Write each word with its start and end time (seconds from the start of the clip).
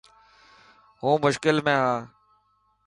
هون 1.01 1.15
مشڪل 1.23 1.57
۾ 1.65 1.75
هان. 1.83 1.99